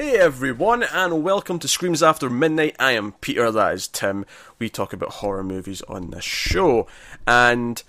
[0.00, 2.74] Hey everyone, and welcome to Screams After Midnight.
[2.78, 4.24] I am Peter, that is Tim.
[4.58, 6.86] We talk about horror movies on this show.
[7.26, 7.82] And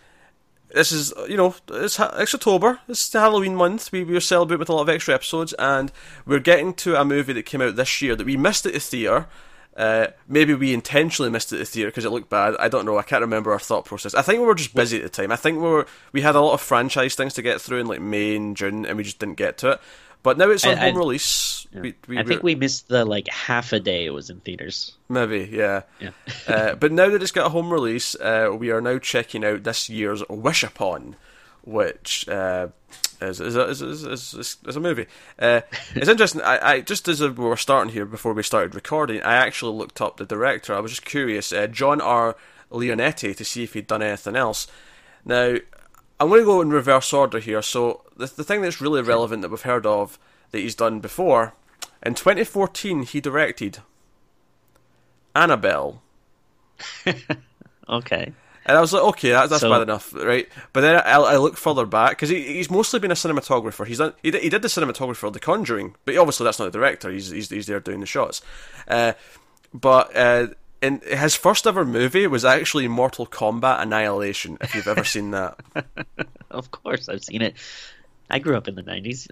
[0.75, 3.93] this is, you know, it's, it's October, it's Halloween month.
[3.93, 5.89] We, we are celebrating with a lot of extra episodes, and
[6.25, 8.82] we're getting to a movie that came out this year that we missed at the
[8.82, 9.30] theatre.
[9.78, 12.57] Uh, maybe we intentionally missed it at the theatre because it looked bad.
[12.59, 12.98] I don't know.
[12.98, 14.14] I can't remember our thought process.
[14.14, 15.32] I think we were just busy at the time.
[15.32, 17.88] I think we were we had a lot of franchise things to get through in
[17.88, 19.81] like May and June, and we just didn't get to it.
[20.23, 21.67] But now it's on I- I- home release.
[21.73, 21.81] Yeah.
[21.81, 24.39] We, we I think were- we missed the like half a day it was in
[24.41, 24.93] theaters.
[25.09, 25.84] maybe yeah.
[25.99, 26.09] Yeah.
[26.48, 29.63] uh, but now that it's got a home release, uh, we are now checking out
[29.63, 31.15] this year's Wish Upon,
[31.63, 32.67] which uh,
[33.21, 35.05] is, is, a, is, is, is, is, is a movie.
[35.39, 35.62] Uh,
[35.95, 36.41] it's interesting.
[36.41, 40.01] I, I just as we were starting here before we started recording, I actually looked
[40.01, 40.76] up the director.
[40.76, 42.35] I was just curious, uh, John R.
[42.70, 44.67] Leonetti, to see if he'd done anything else.
[45.23, 45.55] Now,
[46.21, 47.61] I'm going to go in reverse order here.
[47.61, 50.20] So the the thing that's really relevant that we've heard of
[50.52, 51.54] that he's done before,
[52.04, 53.79] in 2014 he directed
[55.35, 56.01] Annabelle.
[57.90, 58.31] Okay.
[58.65, 60.48] And I was like, okay, that's, that's So- bad enough, right?
[60.71, 63.85] But then I, I look further back because he, he's mostly been a cinematographer.
[63.85, 66.66] He's done, he, did, he did the cinematography for The Conjuring, but obviously that's not
[66.72, 67.09] the director.
[67.12, 68.41] He's he's, he's there doing the shots.
[68.88, 69.13] Uh,
[69.74, 70.47] but uh,
[70.81, 74.57] in his first ever movie was actually Mortal Kombat Annihilation.
[74.62, 75.59] If you've ever seen that,
[76.51, 77.56] Of course, I've seen it.
[78.29, 79.28] I grew up in the '90s.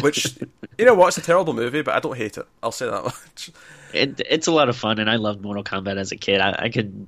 [0.02, 0.36] which
[0.78, 2.46] you know what, it's a terrible movie, but I don't hate it.
[2.62, 3.50] I'll say that much.
[3.92, 6.40] it, it's a lot of fun, and I loved Mortal Kombat as a kid.
[6.40, 7.06] I, I could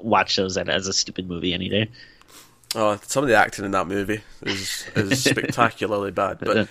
[0.00, 1.88] watch those as- as a stupid movie any day.
[2.74, 6.38] Oh, some of the acting in that movie is is spectacularly bad.
[6.40, 6.68] But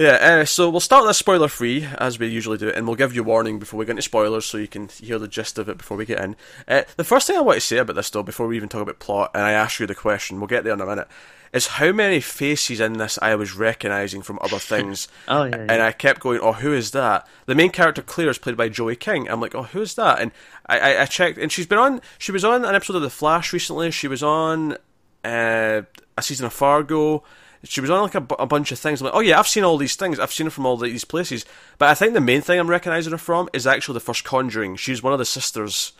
[0.00, 3.14] yeah, uh, so we'll start this spoiler free as we usually do, and we'll give
[3.14, 5.76] you warning before we get into spoilers, so you can hear the gist of it
[5.76, 6.36] before we get in.
[6.66, 8.80] Uh, the first thing I want to say about this, though, before we even talk
[8.80, 11.06] about plot, and I ask you the question, we'll get there in a minute,
[11.52, 15.06] is how many faces in this I was recognising from other things.
[15.28, 15.66] Oh, yeah, yeah.
[15.68, 17.28] And I kept going, oh, who is that?
[17.44, 19.28] The main character Claire is played by Joey King.
[19.28, 20.18] I'm like, oh, who's that?
[20.20, 20.32] And
[20.64, 22.00] I, I, I checked, and she's been on.
[22.16, 23.90] She was on an episode of The Flash recently.
[23.90, 24.78] She was on
[25.24, 25.82] uh,
[26.16, 27.22] a season of Fargo.
[27.62, 29.00] She was on like a, a bunch of things.
[29.00, 30.18] I'm like, oh yeah, I've seen all these things.
[30.18, 31.44] I've seen her from all these places.
[31.78, 34.76] But I think the main thing I'm recognising her from is actually the first Conjuring.
[34.76, 35.92] She's one of the sisters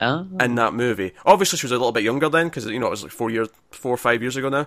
[0.00, 1.12] Oh, in that movie.
[1.24, 3.30] Obviously, she was a little bit younger then because you know it was like four
[3.30, 4.66] years, four or five years ago now.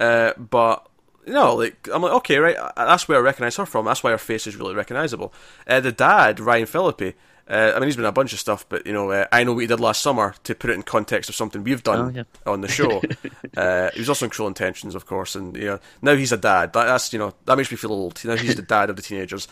[0.00, 0.88] Uh, but
[1.26, 3.86] you know, like I'm like, okay, right, that's where I recognise her from.
[3.86, 5.32] That's why her face is really recognisable.
[5.66, 7.14] Uh, the dad, Ryan Phillippe.
[7.50, 9.54] Uh, I mean, he's been a bunch of stuff, but you know, uh, I know
[9.54, 12.08] what he did last summer to put it in context of something we've done Oh,
[12.18, 12.24] yeah.
[12.52, 13.00] on the show.
[13.56, 16.36] uh, he was also in Cruel Intentions, of course, and you know, now he's a
[16.36, 16.74] dad.
[16.74, 18.22] That, that's you know, that makes me feel old.
[18.24, 19.48] Now he's the dad of the teenagers.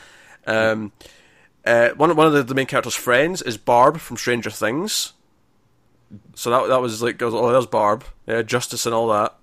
[0.46, 0.92] Um,
[1.64, 5.14] uh, one one of the, the main character's friends is Barb from Stranger Things.
[6.34, 9.34] So that that was like, oh, there's Barb, yeah, Justice and all that.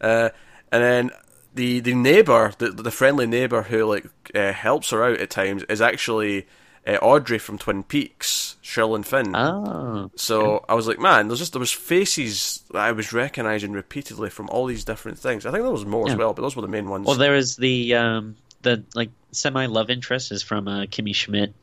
[0.00, 0.30] Uh,
[0.72, 1.10] and then
[1.54, 5.62] the the neighbor, the the friendly neighbor who like uh, helps her out at times,
[5.64, 6.46] is actually
[6.86, 9.34] uh, Audrey from Twin Peaks, Sherilyn Fenn.
[9.36, 13.72] oh, So I was like, man, there's just there was faces that I was recognizing
[13.72, 15.46] repeatedly from all these different things.
[15.46, 17.06] I think there was more as well, but those were the main ones.
[17.06, 21.54] well, there is the um, the like semi love interest is from uh, Kimmy Schmidt,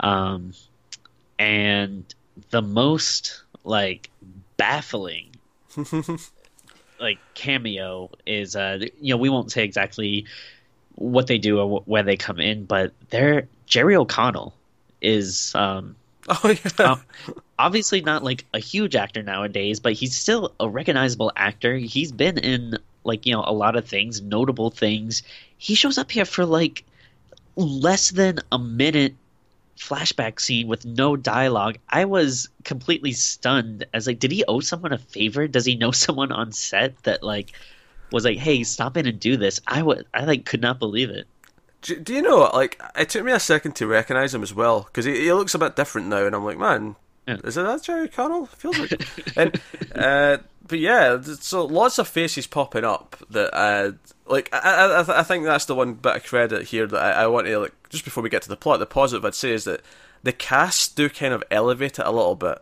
[0.00, 0.52] um,
[1.38, 2.04] and
[2.50, 4.10] the most like
[4.56, 5.30] baffling
[7.00, 10.26] like cameo is uh you know we won't say exactly
[10.98, 14.54] what they do or wh- where they come in, but they're Jerry O'Connell
[15.00, 15.94] is um
[16.28, 17.02] oh yeah, um,
[17.58, 21.76] obviously not like a huge actor nowadays, but he's still a recognizable actor.
[21.76, 25.22] He's been in like you know a lot of things, notable things.
[25.56, 26.84] He shows up here for like
[27.56, 29.14] less than a minute
[29.78, 31.78] flashback scene with no dialogue.
[31.88, 35.46] I was completely stunned as like, did he owe someone a favor?
[35.46, 37.52] Does he know someone on set that like
[38.12, 39.60] was like, hey, stop in and do this?
[39.66, 41.26] I would, I like could not believe it.
[41.82, 42.50] do, do you know?
[42.52, 45.54] Like, it took me a second to recognize him as well because he, he looks
[45.54, 47.36] a bit different now, and I'm like, man, Yeah.
[47.44, 48.46] is it that Jerry Connell?
[48.46, 49.60] Feels like, and
[49.94, 53.92] uh, but yeah, so lots of faces popping up that uh,
[54.26, 57.22] like I, I, I I think that's the one bit of credit here that I,
[57.22, 58.78] I want to like just before we get to the plot.
[58.78, 59.80] The positive I'd say is that
[60.22, 62.60] the cast do kind of elevate it a little bit.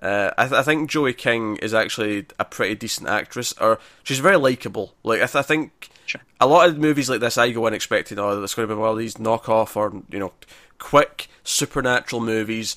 [0.00, 4.20] Uh, I, th- I think Joey King is actually a pretty decent actress, or she's
[4.20, 4.94] very likable.
[5.02, 6.20] Like I, th- I think Sure.
[6.40, 8.80] a lot of movies like this, I go in expecting, oh, there's going to be
[8.80, 10.32] one of these knockoff or you know,
[10.78, 12.76] quick supernatural movies.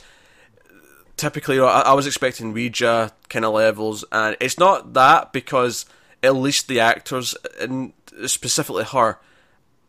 [1.16, 5.86] Typically, I, I was expecting Ouija kind of levels, and it's not that because
[6.24, 7.94] at least the actors, and
[8.26, 9.20] specifically her,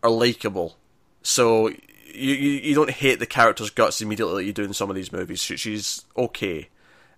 [0.02, 0.76] are likable.
[1.22, 4.90] So you, you you don't hate the character's guts immediately like you do in some
[4.90, 5.40] of these movies.
[5.42, 6.68] She, she's okay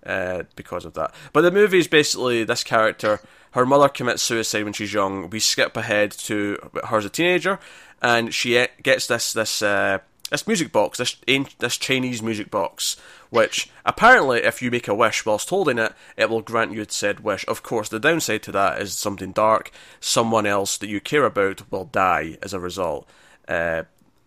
[0.06, 1.15] uh, because of that.
[1.33, 3.21] But the movie is basically this character.
[3.53, 5.31] Her mother commits suicide when she's young.
[5.31, 7.59] We skip ahead to her as a teenager,
[8.03, 9.99] and she e- gets this this uh,
[10.31, 11.17] this music box, this
[11.59, 12.97] this Chinese music box,
[13.31, 17.21] which apparently, if you make a wish whilst holding it, it will grant you said
[17.21, 17.45] wish.
[17.47, 19.71] Of course, the downside to that is something dark.
[20.01, 23.09] Someone else that you care about will die as a result,
[23.47, 23.85] uh,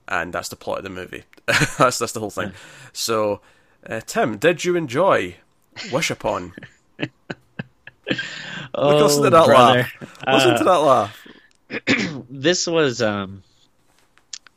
[0.07, 1.23] and that's the plot of the movie.
[1.77, 2.53] that's that's the whole thing.
[2.93, 3.41] So,
[3.87, 5.35] uh, Tim, did you enjoy
[5.91, 6.53] Wish Upon?
[8.75, 9.79] oh, listen to that brother.
[9.79, 9.91] laugh.
[10.27, 11.27] Listen Uh, to that laugh.
[12.29, 13.43] this was um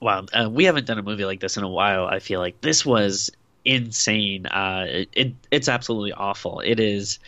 [0.00, 2.60] wow uh, we haven't done a movie like this in a while i feel like
[2.60, 3.30] this was
[3.64, 7.18] insane uh it, it it's absolutely awful it is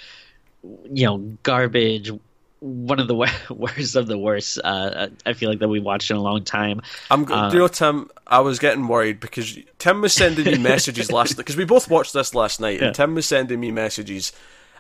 [0.63, 2.13] you know garbage
[2.63, 3.15] one of the
[3.51, 6.81] worst of the worst uh i feel like that we watched in a long time
[7.11, 7.25] I'm.
[7.25, 8.09] go- uh, do you know, Tim?
[8.27, 12.13] I was getting worried because Tim was sending me messages last because we both watched
[12.13, 12.87] this last night, Yeah.
[12.87, 14.33] and Tim was sending me messages.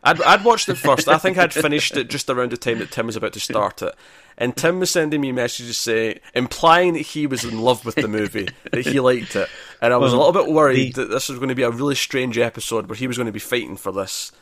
[0.04, 1.06] I'd, I'd watched it first.
[1.08, 3.82] I think I'd finished it just around the time that Tim was about to start
[3.82, 3.94] it.
[4.38, 8.08] And Tim was sending me messages saying, implying that he was in love with the
[8.08, 9.48] movie, that he liked it.
[9.82, 11.62] And I was Well, a little bit worried the- that this was going to be
[11.62, 14.32] a really strange episode where he was going to be fighting for this.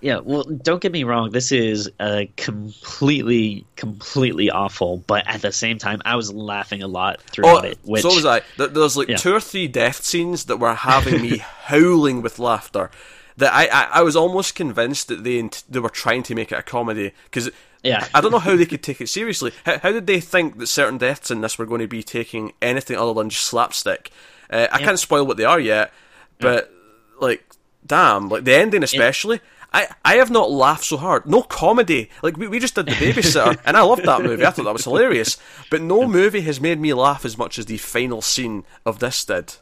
[0.00, 1.30] Yeah, well, don't get me wrong.
[1.30, 4.98] This is uh, completely, completely awful.
[4.98, 7.78] But at the same time, I was laughing a lot throughout it.
[7.82, 8.42] Which, Oh, so was I.
[8.56, 9.16] There's like Yeah.
[9.16, 12.90] two or three death scenes that were having me howling with laughter.
[13.38, 16.58] That I, I, I was almost convinced that they they were trying to make it
[16.58, 17.50] a comedy because
[17.82, 18.06] Yeah.
[18.14, 19.52] I don't know how they could take it seriously.
[19.64, 22.52] How, how did they think that certain deaths in this were going to be taking
[22.62, 24.10] anything other than just slapstick?
[24.50, 25.92] Uh, I can't spoil what they are yet,
[26.40, 26.72] but
[27.20, 27.44] like,
[27.86, 29.40] damn, like the ending especially.
[29.72, 31.26] I, I have not laughed so hard.
[31.26, 32.08] No comedy.
[32.22, 34.44] Like we, we just did the babysitter, and I loved that movie.
[34.44, 35.36] I thought that was hilarious.
[35.70, 39.24] But no movie has made me laugh as much as the final scene of this
[39.24, 39.56] did.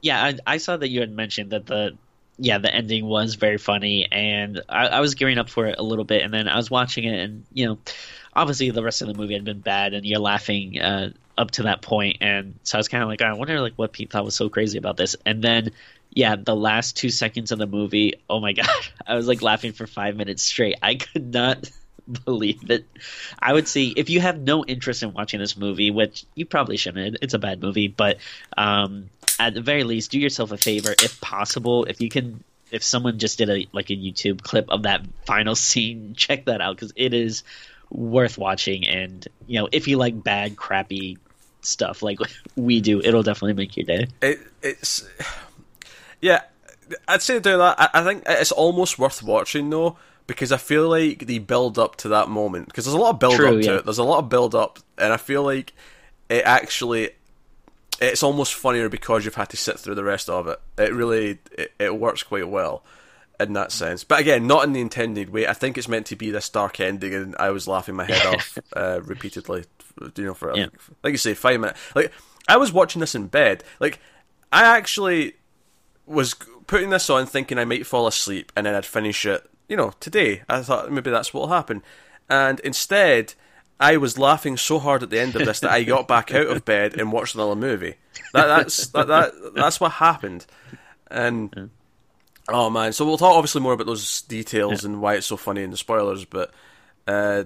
[0.00, 1.96] yeah, I, I saw that you had mentioned that the
[2.38, 5.82] yeah the ending was very funny, and I, I was gearing up for it a
[5.82, 7.78] little bit, and then I was watching it, and you know,
[8.34, 11.64] obviously the rest of the movie had been bad, and you're laughing uh, up to
[11.64, 14.24] that point, and so I was kind of like, I wonder like what Pete thought
[14.24, 15.70] was so crazy about this, and then.
[16.14, 18.68] Yeah, the last two seconds of the movie, oh my god,
[19.06, 20.76] I was like laughing for five minutes straight.
[20.82, 21.70] I could not
[22.24, 22.86] believe it.
[23.38, 26.76] I would say if you have no interest in watching this movie, which you probably
[26.76, 28.18] shouldn't, it's a bad movie, but
[28.56, 32.42] um, at the very least, do yourself a favor, if possible, if you can.
[32.70, 36.60] If someone just did a like a YouTube clip of that final scene, check that
[36.60, 37.44] out because it is
[37.90, 38.86] worth watching.
[38.86, 41.18] And you know, if you like bad, crappy
[41.60, 42.18] stuff like
[42.56, 44.08] we do, it'll definitely make your day.
[44.22, 45.06] It, it's
[46.20, 46.42] yeah.
[47.08, 47.80] I'd say doing that.
[47.80, 49.96] I, I think it's almost worth watching though
[50.26, 53.18] because I feel like the build up to that moment because there's a lot of
[53.18, 53.76] build True, up to yeah.
[53.78, 53.84] it.
[53.84, 55.72] There's a lot of build up, and I feel like
[56.28, 57.10] it actually
[58.00, 60.60] it's almost funnier because you've had to sit through the rest of it.
[60.78, 62.82] It really it, it works quite well
[63.40, 64.04] in that sense.
[64.04, 65.46] But again, not in the intended way.
[65.46, 68.26] I think it's meant to be this dark ending, and I was laughing my head
[68.34, 69.64] off uh, repeatedly.
[70.16, 70.66] You know, for Yeah.
[71.02, 71.80] like you say, five minutes.
[71.94, 72.12] Like
[72.48, 73.62] I was watching this in bed.
[73.80, 74.00] Like
[74.52, 75.34] I actually
[76.06, 76.34] was
[76.66, 79.92] putting this on thinking I might fall asleep and then I'd finish it, you know,
[80.00, 80.42] today.
[80.48, 81.82] I thought maybe that's what'll happen.
[82.28, 83.34] And instead,
[83.80, 86.46] I was laughing so hard at the end of this that I got back out
[86.46, 87.96] of bed and watched another movie.
[88.32, 90.46] That, that's that, that that's what happened.
[91.10, 91.70] And
[92.48, 95.62] oh man, so we'll talk obviously more about those details and why it's so funny
[95.62, 96.52] and the spoilers, but
[97.06, 97.44] uh,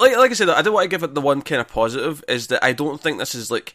[0.00, 2.24] like like I said, I don't want to give it the one kind of positive
[2.26, 3.74] is that I don't think this is like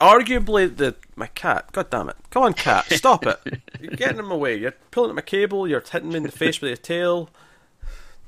[0.00, 1.70] arguably the my cat.
[1.72, 2.16] God damn it!
[2.30, 3.40] Come on, cat, stop it!
[3.80, 4.56] You're getting in my way.
[4.56, 5.66] You're pulling at my cable.
[5.68, 7.30] You're hitting me in the face with your tail.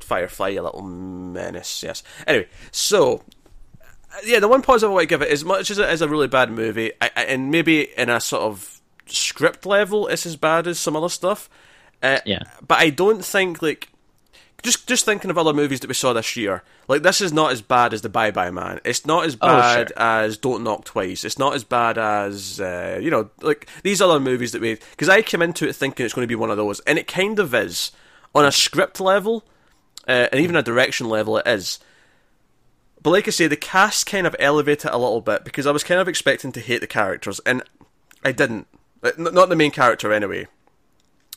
[0.00, 1.82] Firefly, you little menace.
[1.82, 2.02] Yes.
[2.26, 3.22] Anyway, so
[4.24, 6.08] yeah, the one positive I want to give it, as much as it is a
[6.08, 10.36] really bad movie, I, I, and maybe in a sort of script level, it's as
[10.36, 11.48] bad as some other stuff.
[12.02, 12.42] Uh, Yeah.
[12.66, 13.89] But I don't think like
[14.62, 17.52] just just thinking of other movies that we saw this year, like this is not
[17.52, 18.80] as bad as the Bye Bye Man.
[18.84, 19.98] It's not as Oh, bad sure.
[19.98, 21.24] as Don't Knock Twice.
[21.24, 24.74] It's not as bad as uh, you know, like these other movies that we.
[24.90, 27.06] Because I came into it thinking it's going to be one of those, and it
[27.06, 27.92] kind of is
[28.34, 29.44] on a script level,
[30.08, 31.36] uh, and even a direction level.
[31.38, 31.78] It is.
[33.02, 35.70] But like I say, the cast kind of elevate it a little bit because I
[35.70, 37.62] was kind of expecting to hate the characters, and
[38.24, 38.66] I didn't.
[39.16, 40.46] Not the main character, anyway.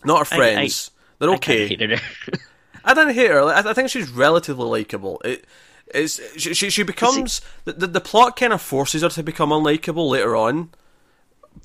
[0.03, 0.92] Not her I- friends.
[1.20, 2.01] They're I kinda okay.
[2.83, 3.41] I didn't hate her.
[3.43, 5.21] I, I think she's relatively likable.
[5.23, 5.45] It,
[5.93, 9.49] it's she, she she becomes the, the the plot kind of forces her to become
[9.49, 10.69] unlikable later on,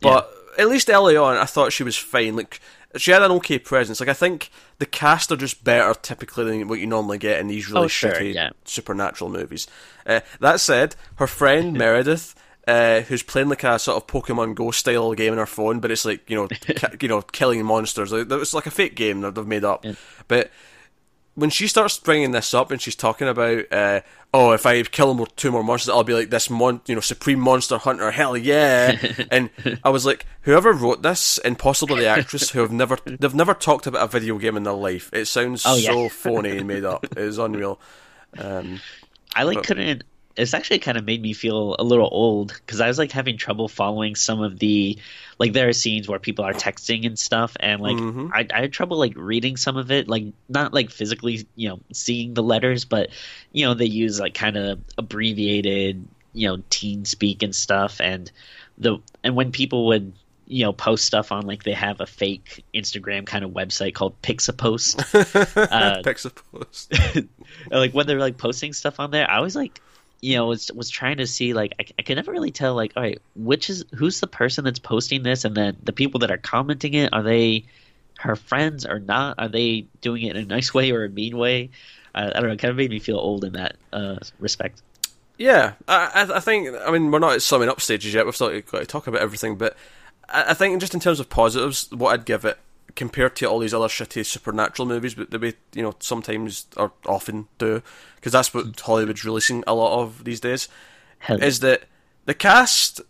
[0.02, 2.36] but at least early on, I thought she was fine.
[2.36, 2.60] Like
[2.96, 4.00] she had an okay presence.
[4.00, 7.48] Like I think the cast are just better typically than what you normally get in
[7.48, 8.50] these really Oh, sure, shitty yeah.
[8.64, 9.66] supernatural movies.
[10.06, 12.34] Uh, that said, her friend Meredith.
[12.66, 15.90] Uh, who's playing like a sort of Pokemon Go style game on her phone, but
[15.90, 18.12] it's like you know, ki- you know, killing monsters.
[18.12, 19.86] Like, It's like a fake game that they've made up.
[20.26, 20.50] But
[21.38, 24.00] when she starts bringing this up and she's talking about, uh,
[24.34, 27.00] oh, if I kill more, two more monsters, I'll be like this mon, you know,
[27.00, 28.10] supreme monster hunter.
[28.10, 28.96] Hell yeah!
[29.30, 29.50] and
[29.84, 33.54] I was like, whoever wrote this, and possibly the actress who have never, they've never
[33.54, 35.10] talked about a video game in their life.
[35.12, 35.90] It sounds Oh, yeah.
[35.92, 37.04] so phony and made up.
[37.04, 37.80] It is unreal.
[38.36, 38.80] Um,
[39.34, 40.04] I like But- couldn't.
[40.38, 43.36] It's actually kind of made me feel a little old because I was like having
[43.36, 44.96] trouble following some of the
[45.38, 48.30] like there are scenes where people are texting and stuff and like Mhm.
[48.32, 51.80] I, I had trouble like reading some of it like not like physically you know
[51.92, 53.10] seeing the letters but
[53.52, 58.30] you know they use like kind of abbreviated you know teen speak and stuff and
[58.78, 60.12] the and when people would
[60.46, 64.20] you know post stuff on like they have a fake Instagram kind of website called
[64.22, 64.98] Pixapost
[65.72, 67.28] Uh, Pixapost.
[67.70, 69.80] like when they're like posting stuff on there, I was like,
[70.20, 72.92] you know, was was trying to see like I, I could never really tell like,
[72.96, 76.30] all right, which is who's the person that's posting this, and then the people that
[76.30, 77.64] are commenting it are they
[78.18, 79.36] her friends or not?
[79.38, 81.70] Are they doing it in a nice way or a mean way?
[82.14, 82.50] I don't know.
[82.52, 84.82] It kind of made me feel old in that uh, respect.
[85.36, 86.74] Yeah, I, I- think.
[86.84, 88.26] I mean, we're not summing up stages yet.
[88.26, 89.76] We've still got to talk about everything, but
[90.28, 92.58] I, I think just in terms of positives, what I'd give it
[92.96, 96.92] compared to all these other shitty supernatural movies, but the way you know sometimes or
[97.06, 97.82] often do,
[98.16, 100.68] because that's what Hollywood's releasing a lot of these days,
[101.18, 101.84] Hell, is that
[102.26, 103.00] the cast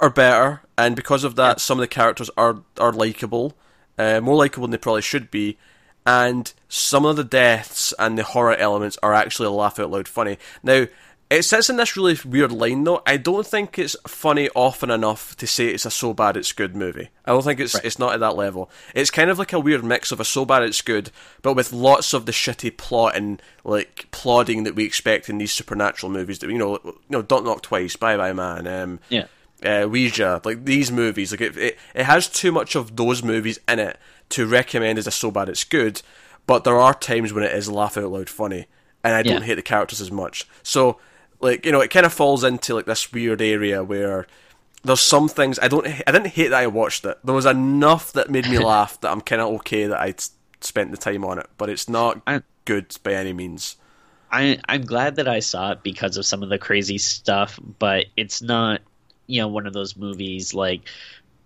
[0.00, 3.56] are better, and because of that, some of the characters are are likable,
[3.98, 5.58] uh, more likable than they probably should be,
[6.06, 10.38] and some of the deaths and the horror elements are actually laugh out loud funny.
[10.62, 10.86] Now,
[11.30, 13.02] it sits in this really weird line though.
[13.06, 16.74] I don't think it's funny often enough to say it's a so bad it's good
[16.74, 17.10] movie.
[17.24, 17.84] I don't think it's Right.
[17.84, 18.70] it's not at that level.
[18.94, 21.10] It's kind of like a weird mix of a so bad it's good,
[21.42, 25.52] but with lots of the shitty plot and like plodding that we expect in these
[25.52, 26.38] supernatural movies.
[26.38, 29.26] That you know, you know, Don't Knock Twice, Bye Bye Man, um, yeah,
[29.64, 33.58] uh, Ouija, like these movies, like it, it, it has too much of those movies
[33.68, 33.98] in it
[34.30, 36.00] to recommend as a so bad it's good.
[36.46, 38.66] But there are times when it is laugh out loud funny,
[39.04, 39.46] and I don't Yeah.
[39.46, 40.46] hate the characters as much.
[40.62, 40.98] So,
[41.40, 44.26] like you know, it kind of falls into like this weird area where
[44.84, 47.18] there's some things I don't, I didn't hate that I watched it.
[47.24, 50.14] There was enough that made me laugh that I'm kind of okay that I
[50.60, 53.76] spent the time on it, but it's not I- good by any means.
[54.30, 58.06] I I'm glad that I saw it because of some of the crazy stuff, but
[58.16, 58.80] it's not
[59.26, 60.82] you know one of those movies like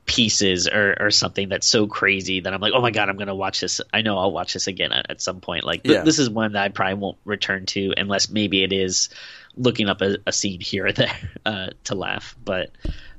[0.04, 3.34] pieces or, or something that's so crazy that I'm like, oh my god, I'm gonna
[3.36, 3.80] watch this.
[3.94, 5.64] I know I'll watch this again at, at some point.
[5.64, 6.02] Like th- Yeah.
[6.02, 9.10] this is one that I probably won't return to unless maybe it is
[9.56, 11.16] looking up a, a scene here or there
[11.46, 12.36] uh, to laugh.
[12.44, 12.70] But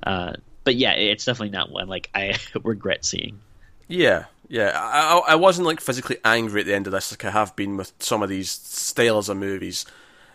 [0.03, 3.39] uh, but yeah, it's definitely not one like I regret seeing.
[3.87, 4.71] Yeah, yeah.
[4.75, 7.77] I, I wasn't like physically angry at the end of this, like I have been
[7.77, 9.85] with some of these styles of movies.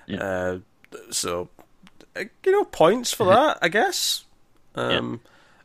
[0.07, 0.23] Yeah.
[0.23, 0.59] Uh,
[1.11, 1.49] so,
[2.17, 4.25] uh, you know, points for that, I guess.
[4.75, 5.21] Um,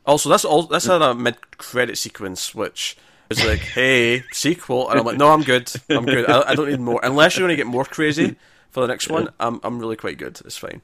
[0.06, 0.63] Also, that's all.
[0.63, 2.98] That's had a mid-credit sequence, which
[3.30, 5.72] is like, "Hey, sequel," and I'm like, "No, I'm good.
[5.90, 6.30] I'm good.
[6.30, 7.00] I, I don't need more.
[7.04, 8.36] Unless you want to get more crazy
[8.74, 10.42] for the next one, I'm I'm really quite good.
[10.46, 10.82] It's fine."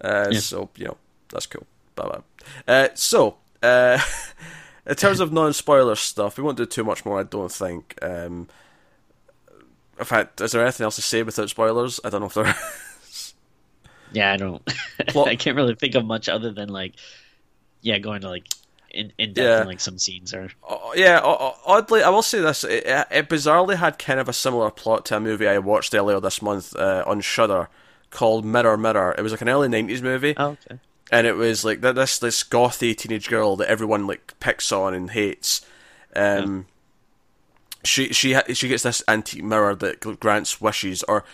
[0.00, 0.40] Uh, Yeah.
[0.40, 0.96] So you know,
[1.28, 1.66] that's cool.
[1.94, 2.22] Bye bye.
[2.66, 3.36] Uh, so.
[3.62, 3.98] Uh,
[4.86, 7.18] in terms of non-spoiler stuff, we won't do too much more.
[7.18, 7.98] I don't think.
[8.02, 8.46] Um,
[9.98, 11.98] in fact, is there anything else to say without spoilers?
[12.04, 12.54] I don't know if there.
[13.08, 13.34] Is.
[14.12, 14.62] Yeah, I don't.
[15.08, 16.94] Plot- I can't really think of much other than like,
[17.80, 18.46] yeah, going to like
[18.96, 19.60] in, in depth Yeah.
[19.62, 23.76] in like some scenes or Oh, yeah, oddly, I will say this: it, it bizarrely
[23.76, 27.04] had kind of a similar plot to a movie I watched earlier this month uh,
[27.06, 27.68] on Shudder
[28.10, 29.14] called Mirror Mirror.
[29.18, 30.80] It was like an early '90s movie, oh okay
[31.12, 34.92] and it was like th- this this gothy teenage girl that everyone like picks on
[34.94, 35.60] and hates.
[36.16, 36.66] Um,
[37.84, 41.24] she she she gets this antique mirror that grants wishes or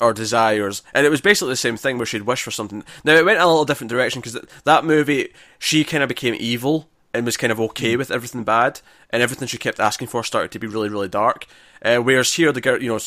[0.00, 2.84] or desires, and it was basically the same thing where she'd wish for something.
[3.04, 6.88] Now it went a little different direction because that movie she kind of became evil
[7.14, 10.50] and was kind of okay with everything bad, and everything she kept asking for started
[10.52, 11.46] to be really really dark.
[11.82, 13.00] Uh, whereas here the girl, you know,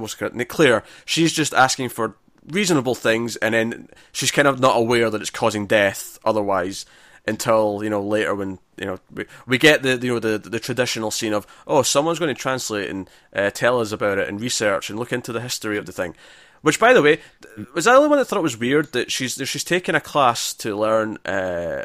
[0.00, 0.48] what's it called?
[0.48, 2.16] Claire, she's just asking for
[2.48, 6.86] reasonable things, and then she's kind of not aware that it's causing death otherwise
[7.26, 10.60] until you know later when you know we, we get the you know the the
[10.60, 14.40] traditional scene of oh someone's going to translate and uh, tell us about it and
[14.40, 16.14] research and look into the history of the thing.
[16.62, 17.20] Which, by the way,
[17.74, 19.94] was I the only one that thought it was weird that she's that she's taking
[19.94, 21.84] a class to learn uh,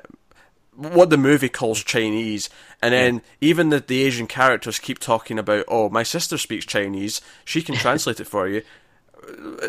[0.74, 2.50] what the movie calls Chinese,
[2.82, 7.20] and then even the, the Asian characters keep talking about, oh, my sister speaks Chinese,
[7.44, 8.62] she can translate it for you.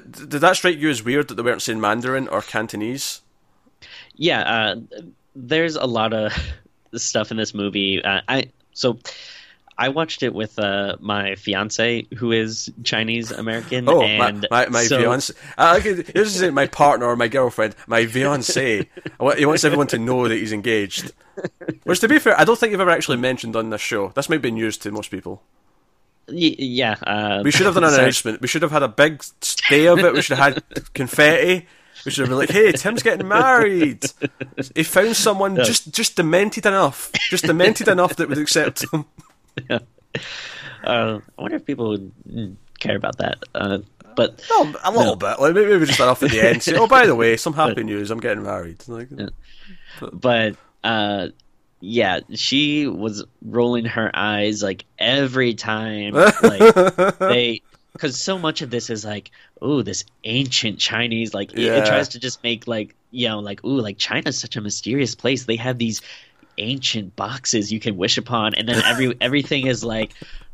[0.08, 3.20] Did that strike you as weird that they weren't saying Mandarin or Cantonese?
[4.14, 5.00] yeah uh,
[5.48, 6.32] there's a lot of
[6.94, 8.98] stuff in this movie uh, i so
[9.78, 14.68] i watched it with uh, my fiance who is chinese american Oh, and my, my,
[14.68, 15.32] my so, fiance.
[15.56, 18.86] I This isn't my partner or my girlfriend, my fiance.
[19.36, 21.12] He wants everyone to know that he's engaged.
[21.84, 24.08] Which, to be fair, I don't think you've ever actually mentioned on this show.
[24.14, 25.42] This might be news to most people.
[26.28, 26.96] Y- yeah.
[27.02, 28.40] Uh, We should have done an announcement.
[28.42, 29.24] We should have had a big
[29.70, 30.12] day of it.
[30.12, 31.66] We should have had confetti.
[32.04, 34.04] We should have been like, "Hey, Tim's getting married.
[34.74, 39.04] He found someone just just demented enough, just demented enough that would accept him."
[40.82, 43.36] Uh, I wonder if people would care about that.
[43.54, 43.78] Uh,
[44.16, 45.38] but Well, a little bit.
[45.38, 46.62] Like maybe we just start off at the end.
[46.62, 48.10] Say, "Oh, by the way, some happy news.
[48.10, 49.08] I'm getting married." Like,
[50.12, 51.28] but uh
[51.80, 56.74] yeah she was rolling her eyes like every time like
[57.18, 57.60] they
[58.00, 59.30] because so much of this is like
[59.60, 63.62] oh this ancient chinese like it- it, tries to just make like you know like
[63.64, 65.44] ooh like china's such a mysterious place.
[65.44, 66.00] They have these
[66.56, 70.12] ancient boxes you can wish upon and then every everything is like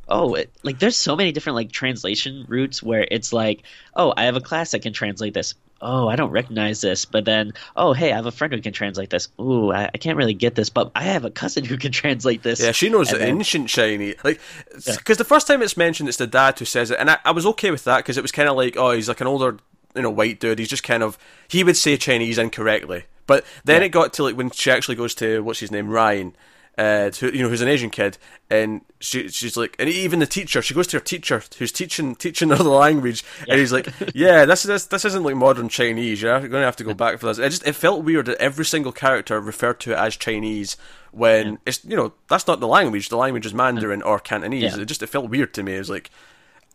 [0.09, 3.63] oh it, like there's so many different like translation routes where it's like
[3.95, 7.25] oh i have a class that can translate this oh i don't recognize this but
[7.25, 10.17] then oh hey i have a friend who can translate this ooh i, I can't
[10.17, 13.11] really get this but i have a cousin who can translate this Yeah, she knows
[13.13, 14.15] And the then- ancient Chinese.
[14.25, 14.41] Like,
[14.75, 17.31] because the first time it's mentioned, it's the dad who says it, and I, I
[17.33, 19.59] was okay with that because it was kind of like, oh, he's like an older,
[19.95, 20.59] you know, white dude.
[20.59, 21.19] He's just kind of
[21.49, 23.87] he would say Chinese incorrectly, but then Yeah.
[23.87, 26.35] it got to like when she actually goes to what's his name, Ryan.
[26.79, 28.19] Uh, to, you know, who's an Asian kid,
[28.51, 32.15] and she, she's like, and even the teacher, she goes to her teacher who's teaching
[32.15, 36.21] teaching her the language, and he's like, yeah, this this this isn't like modern Chinese.
[36.21, 37.39] You're going to have to go back for this.
[37.39, 40.77] It just it felt weird that every single character referred to it as Chinese
[41.13, 43.09] when it's you know that's not the language.
[43.09, 44.77] The language is Mandarin or Cantonese.
[44.77, 44.83] Yeah.
[44.83, 45.77] It just it felt weird to me.
[45.77, 46.11] It was like.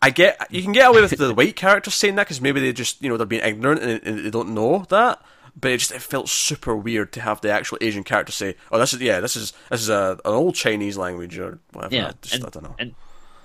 [0.04, 2.74] I get you can get away with the white characters saying that because maybe they
[2.74, 5.22] just you know they're being ignorant and they don't know that.
[5.60, 8.80] But it just it felt super weird to have the actual Asian character say, "Oh,
[8.80, 12.08] this is yeah, this is this is a an old Chinese language or whatever." yeah
[12.08, 12.76] I, just, and, I don't know.
[12.80, 12.96] and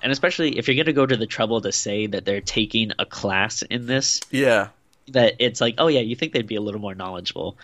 [0.03, 2.93] and especially if you're going to go to the trouble to say that they're taking
[2.99, 4.69] a class in this yeah,
[5.09, 7.59] that it's like, oh yeah, you think they'd be a little more knowledgeable.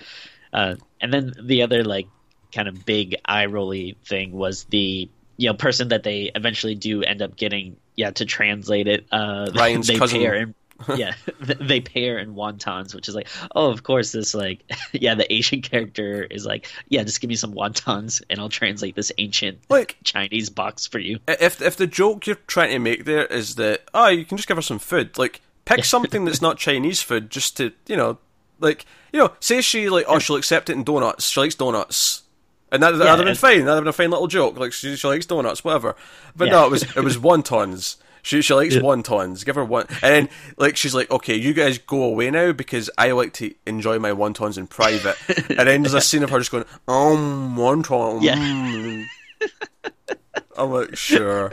[0.52, 2.08] Uh, and then the other like
[2.52, 7.02] kind of big eye rolly thing was the you know person that they eventually do
[7.02, 9.06] end up getting yeah to translate it.
[9.10, 10.20] Uh, Ryan's they cousin.
[10.20, 10.54] in,
[10.96, 14.62] yeah, they pair in wontons, which is like, oh, of course, this like
[14.92, 18.94] yeah, the Asian character is like, yeah, just give me some wontons and I'll translate
[18.96, 21.18] this ancient like Chinese box for you.
[21.28, 24.48] if if the joke you're trying to make there is that oh you can just
[24.48, 28.18] give her some food like pick something that's not Chinese food just to you know
[28.60, 32.22] like you know say she like oh she'll accept it in donuts she likes donuts
[32.70, 34.96] and that that'd have been fine that'd have been a fine little joke like she,
[34.96, 35.94] she likes donuts whatever
[36.36, 36.52] but Yeah.
[36.52, 37.96] no it was it was wontons.
[38.22, 39.44] She she likes wontons.
[39.44, 42.88] Give her one, and then like she's like, okay, you guys go away now because
[42.96, 45.16] I like to enjoy my wontons in private.
[45.50, 48.22] and then there's a scene of her just going, um, wonton.
[48.22, 48.36] Yeah.
[48.36, 49.04] mm."
[50.56, 51.52] I'm like, sure.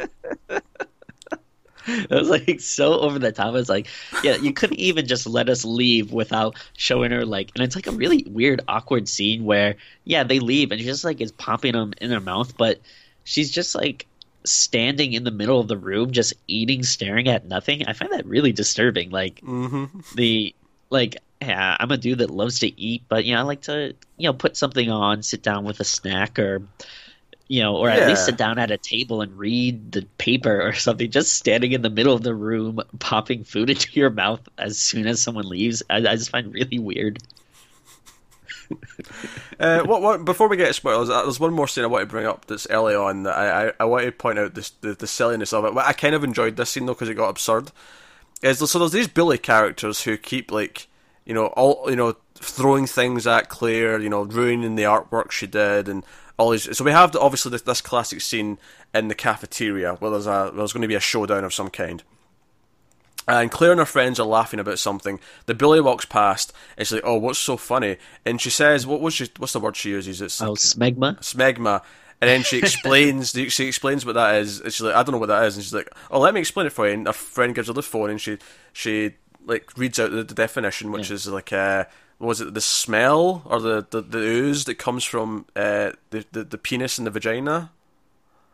[1.87, 3.55] It was like so over the top.
[3.55, 3.87] It's like,
[4.23, 7.87] yeah, you couldn't even just let us leave without showing her like, and it's like
[7.87, 11.73] a really weird, awkward scene where, yeah, they leave and she just like is popping
[11.73, 12.79] them in her mouth, but
[13.23, 14.05] she's just like
[14.43, 17.85] standing in the middle of the room, just eating, staring at nothing.
[17.87, 19.09] I find that really disturbing.
[19.09, 20.55] Like hmm the
[20.89, 23.95] like, yeah, I'm a dude that loves to eat, but you know, I like to
[24.17, 26.63] you know put something on, sit down with a snack or.
[27.51, 30.73] You know, or at least sit down at a table and read the paper or
[30.75, 31.09] something.
[31.09, 35.07] Just standing in the middle of the room, popping food into your mouth as soon
[35.07, 37.17] as someone leaves, I, I just find really weird.
[39.59, 42.05] Uh, what, what, before we get spoilers, uh, there's one more scene I want to
[42.05, 44.93] bring up that's early on that I, I, I want to point out this, the,
[44.93, 45.75] the silliness of it.
[45.75, 47.71] I kind of enjoyed this scene though because it got absurd.
[48.41, 50.87] Is so there's these bully characters who keep like
[51.25, 55.45] you know all you know throwing things at Claire, you know ruining the artwork she
[55.45, 56.05] did, and
[56.37, 56.77] all these.
[56.77, 58.57] So we have the, obviously this, this classic scene
[58.93, 61.69] in the cafeteria where there's a where there's going to be a showdown of some
[61.69, 62.01] kind.
[63.29, 65.19] And Claire and her friends are laughing about something.
[65.45, 66.51] The bully walks past.
[66.77, 69.29] And she's like, "Oh, what's so funny?" And she says, "What was she?
[69.37, 70.21] What's the word she uses?
[70.21, 71.19] It's Oh, smegma.
[71.19, 71.81] smegma."
[72.21, 73.31] And then she explains.
[73.49, 74.59] she explains what that is.
[74.61, 76.39] And she's like, "I don't know what that is." And she's like, "Oh, let me
[76.39, 78.37] explain it for you." And her friend gives her the phone, and she
[78.73, 79.11] she
[79.45, 81.85] like reads out the, the definition, which is like, uh,
[82.17, 86.25] what was it the smell or the, the, the ooze that comes from uh, the,
[86.31, 87.71] the the penis and the vagina?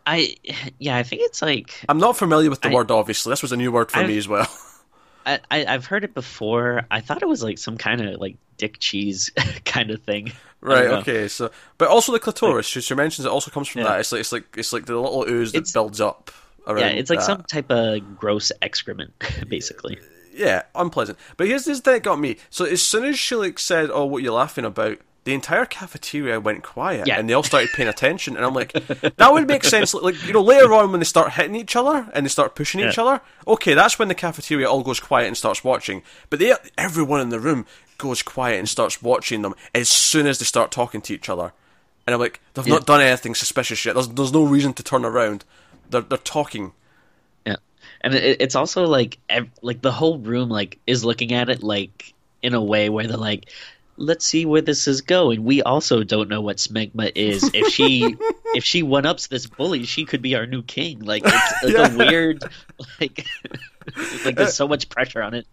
[0.05, 0.35] I
[0.79, 2.91] yeah, I think it's like I'm not familiar with the I- word.
[2.91, 4.47] Obviously, this was a new word for I've- me as well.
[5.27, 6.85] I, I I've heard it before.
[6.91, 9.31] I thought it was like some kind of like dick cheese
[9.65, 10.31] kind of thing.
[10.61, 10.85] Right.
[10.85, 11.27] Okay.
[11.27, 12.65] So, but also the clitoris.
[12.67, 13.87] She, she mentions it also comes from Yeah.
[13.89, 13.99] that.
[14.01, 16.29] It's like it's like it's like the little ooze that It's- builds up.
[16.67, 17.25] Around Yeah, it's like that.
[17.25, 19.13] some type of gross excrement,
[19.47, 19.99] basically.
[20.33, 21.19] yeah, unpleasant.
[21.37, 22.37] But here's this thing that got me.
[22.49, 26.39] So as soon as she like said, "Oh, what you laughing about?" The entire cafeteria
[26.39, 27.19] went quiet, Yeah.
[27.19, 28.37] and they all started paying attention.
[28.37, 28.71] And I'm like,
[29.17, 29.93] that would make sense.
[29.93, 32.79] Like you know, later on when they start hitting each other and they start pushing
[32.79, 36.03] each other, okay, that's when the cafeteria all goes quiet and starts watching.
[36.29, 37.65] But they, everyone in the room
[37.97, 41.53] goes quiet and starts watching them as soon as they start talking to each other.
[42.07, 43.93] And I'm like, they've not done anything suspicious yet.
[43.95, 45.43] There's, there's no reason to turn around.
[45.89, 46.73] They're, they're talking.
[47.47, 47.55] Yeah.
[48.01, 49.17] and it, it's also like
[49.63, 53.17] like the whole room like is looking at it like in a way where they're
[53.17, 53.49] like
[53.97, 58.15] let's see where this is going we also don't know what smegma is if she
[58.55, 61.73] if she one ups this bully she could be our new king like it's like
[61.73, 61.93] Yeah.
[61.93, 62.43] a weird
[62.99, 63.25] like
[64.25, 65.47] like there's so much pressure on it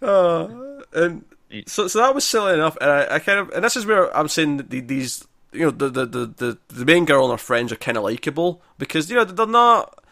[0.00, 0.48] Uh,
[0.94, 1.24] and
[1.66, 4.14] so, so that was silly enough, and I, I kind of, and this is where
[4.16, 7.36] I'm saying that the, these, you know, the, the, the, the, main girl and her
[7.36, 10.02] friends are kind of likable because you know they're not.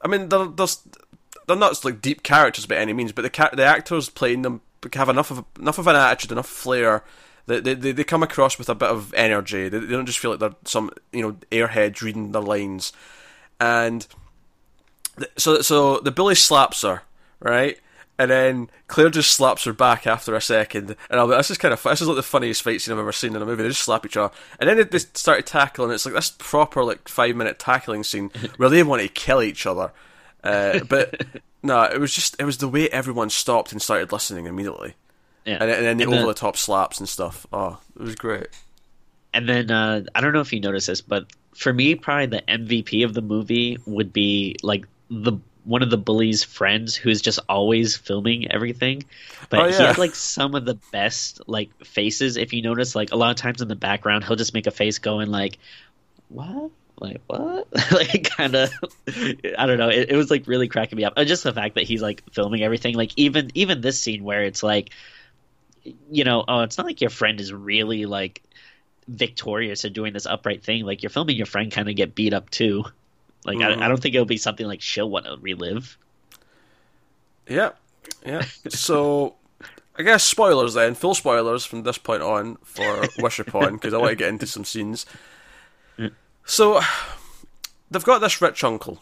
[0.00, 0.66] I mean, they're they're,
[1.46, 4.62] they're not like deep characters by any means, but the the actors playing them
[4.94, 7.04] have enough of enough of an attitude, enough flair.
[7.46, 9.68] That they, they, they come across with a bit of energy.
[9.68, 12.92] They, they don't just feel like they're some you know airheads reading their lines,
[13.60, 14.06] and
[15.18, 17.02] th- so so the bully slaps her
[17.40, 17.78] right,
[18.18, 21.58] and then Claire just slaps her back after a second, and I'm like, this is
[21.58, 23.62] kind of this is like the funniest fight scene I've ever seen in a movie.
[23.62, 25.90] They just slap each other, and then they, they started tackling.
[25.90, 29.66] It's like this proper like five minute tackling scene where they want to kill each
[29.66, 29.92] other,
[30.44, 31.26] uh, but
[31.62, 34.94] no, it was just it was the way everyone stopped and started listening immediately,
[35.44, 37.46] yeah and, and then the And over the top slaps and stuff.
[37.52, 38.48] Oh, it was great.
[39.34, 42.42] And then uh, I don't know if you noticed this, but for me, probably the
[42.42, 47.38] MVP of the movie would be like the one of the bully's friends who's just
[47.48, 49.04] always filming everything.
[49.48, 52.36] But Oh, he had like some of the best like faces.
[52.36, 54.70] If you notice, like a lot of times in the background, he'll just make a
[54.72, 55.58] face going like,
[56.28, 56.70] "What?"
[57.02, 57.66] Like what?
[57.92, 58.70] like kind of,
[59.58, 59.88] I don't know.
[59.88, 61.14] It, it was like really cracking me up.
[61.16, 62.94] And just the fact that he's like filming everything.
[62.94, 64.90] Like even even this scene where it's like,
[66.10, 68.40] you know, oh, it's not like your friend is really like
[69.08, 70.84] victorious at doing this upright thing.
[70.84, 72.84] Like you're filming your friend kind of get beat up too.
[73.44, 73.80] Like Mhm.
[73.80, 75.98] I, I don't think it'll be something like she'll want to relive.
[77.48, 77.70] Yeah,
[78.24, 78.44] yeah.
[78.68, 79.34] So,
[79.98, 83.98] I guess spoilers then, full spoilers from this point on for Wish Upon because I
[83.98, 85.04] want to get into some scenes.
[86.44, 86.80] So,
[87.90, 88.98] they've got this rich uncle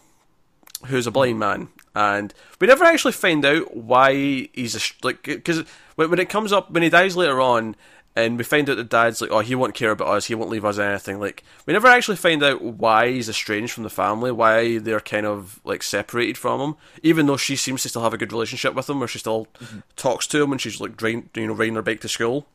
[0.86, 5.64] who's a blind man, and we never actually find out why he's a like because
[5.96, 7.76] when, when it comes up when he dies later on.
[8.16, 10.50] And we find out that dad's like, oh, he won't care about us, he won't
[10.50, 11.20] leave us anything.
[11.20, 15.24] Like, we never actually find out why he's estranged from the family, why they're kind
[15.24, 16.76] of like separated from him.
[17.04, 19.46] Even though she seems to still have a good relationship with him, where she still
[19.60, 19.78] mm-hmm.
[19.94, 22.48] talks to him when she's like, drain, you know, riding her bike to school.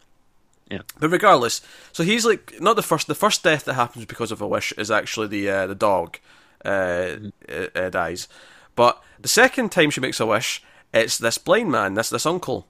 [0.69, 0.82] Yeah.
[0.99, 3.08] But regardless, so he's like not the first.
[3.08, 6.17] The first death that happens because of a wish is actually the uh, the dog
[6.63, 8.28] uh, uh, uh, dies.
[8.75, 12.67] But the second time she makes a wish, it's this blind man, this this uncle,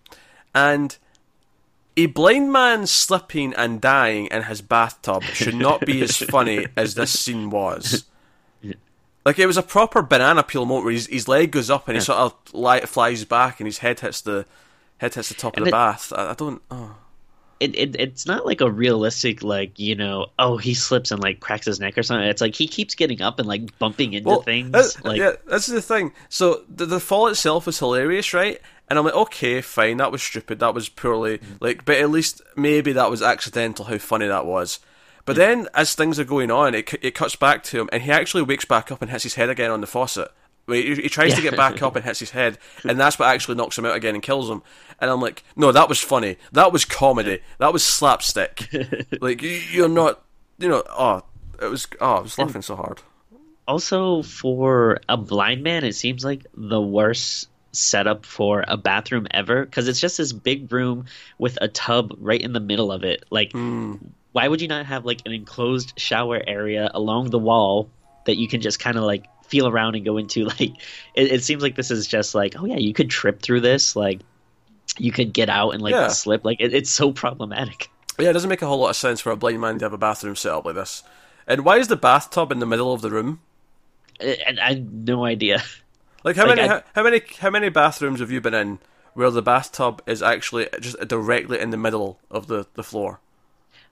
[0.53, 0.97] and
[1.95, 6.95] a blind man slipping and dying in his bathtub should not be as funny as
[6.95, 8.03] this scene was.
[9.25, 11.95] Like it was a proper banana peel moment where his, his leg goes up and
[11.97, 14.45] he sort of li- flies back and his head hits the
[14.97, 16.13] head hits the top And of the it- bath.
[16.15, 16.61] I, I don't.
[16.69, 16.95] Oh.
[17.59, 21.39] It, it it's not like a realistic like you know oh he slips and like
[21.39, 22.27] cracks his neck or something.
[22.27, 24.71] It's like he keeps getting up and like bumping into things.
[24.71, 26.11] that- uh, like yeah, this is the thing.
[26.29, 28.59] So the, the fall itself was hilarious, right?
[28.89, 31.57] And I'm like, okay, fine, that was stupid, that was poorly, mm.
[31.59, 33.85] like, but at least maybe that was accidental.
[33.85, 34.79] How funny that was.
[35.25, 38.11] But then, as things are going on, it it cuts back to him, and he
[38.11, 40.31] actually wakes back up and hits his head again on the faucet.
[40.67, 43.29] Wait, he, he tries to get back up and hits his head, and that's what
[43.29, 44.63] actually knocks him out again and kills him.
[44.99, 46.37] And I'm like, no, that was funny.
[46.51, 47.41] That was comedy.
[47.59, 48.69] That was slapstick.
[49.21, 50.23] like you, you're not,
[50.57, 50.83] you know.
[50.89, 51.23] Oh,
[51.61, 51.87] it was.
[52.01, 53.01] Oh, I was laughing so hard.
[53.67, 59.65] also for a blind man it seems like the worst setup for a bathroom ever
[59.65, 61.05] because it's just this big room
[61.37, 63.95] with a tub right in the middle of it like hmm.
[64.31, 67.89] why would you not have like an enclosed shower area along the wall
[68.25, 70.61] that you can just kind of like feel around and go into like
[71.15, 73.95] it, it seems like this is just like oh yeah you could trip through this
[73.95, 74.19] like
[74.97, 76.07] you could get out and like Yeah.
[76.09, 79.19] slip like it, it's so problematic Yeah, it doesn't make a whole lot of sense
[79.21, 81.03] for a blind man to have a bathroom set up like this.
[81.47, 83.41] And why is the bathtub in the middle of the room?
[84.21, 85.61] and i have no idea
[86.23, 88.79] Like how Like, many I- how, how many how many bathrooms have you been in
[89.13, 93.19] where the bathtub is actually just directly in the middle of the, the floor?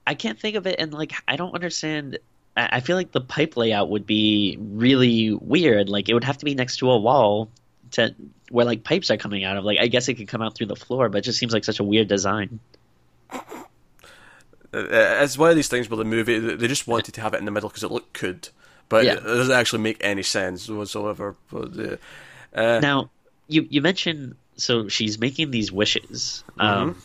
[0.08, 2.18] I can't think of it, and like I don't understand.
[2.56, 5.90] I feel like the pipe layout would be really weird.
[5.90, 7.50] Like it would have to be next to a wall
[7.92, 8.14] to
[8.52, 9.64] where like pipes are coming out of.
[9.64, 11.64] Like I guess it could come out through the floor, but it just seems like
[11.64, 12.60] such a weird design.
[14.72, 17.46] It's one of these things where the movie they just wanted to have it in
[17.46, 18.50] the middle because it looked good,
[18.90, 19.14] but Yeah.
[19.14, 21.36] it doesn't actually make any sense whatsoever.
[21.52, 21.98] But, uh,
[22.56, 23.10] uh, Now
[23.48, 26.44] you you mentioned so she's making these wishes.
[26.60, 27.02] Um,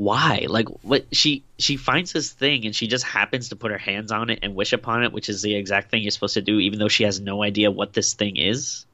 [0.00, 0.46] why?
[0.48, 1.04] Like what?
[1.12, 4.38] She she finds this thing and she just happens to put her hands on it
[4.40, 6.88] and wish upon it, which is the exact thing you're supposed to do, even though
[6.88, 8.86] she has no idea what this thing is.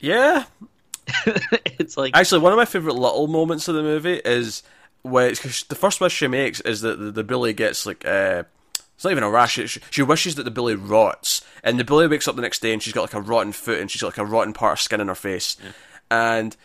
[0.00, 0.44] yeah,
[1.78, 4.62] it's like Actually, one of my favorite little moments of the movie is
[5.04, 8.44] cause the first wish she makes is that the, the bully gets like uh,
[8.94, 9.56] It's not even a rash.
[9.56, 12.72] She, she wishes that the Billy rots, and the Billy wakes up the next day
[12.72, 14.80] and she's got like a rotten foot and she's got like a rotten part of
[14.80, 15.72] skin in her face, yeah.
[16.10, 16.56] and